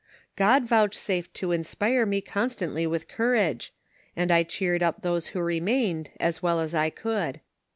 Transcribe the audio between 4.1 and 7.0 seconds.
and I cheered up those who remained as well as I